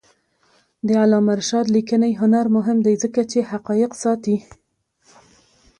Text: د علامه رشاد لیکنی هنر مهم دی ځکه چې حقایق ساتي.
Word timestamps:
د 0.87 0.89
علامه 1.01 1.33
رشاد 1.39 1.65
لیکنی 1.75 2.11
هنر 2.21 2.45
مهم 2.55 2.77
دی 2.85 2.93
ځکه 3.03 3.21
چې 3.31 3.39
حقایق 3.51 3.91
ساتي. 4.03 4.37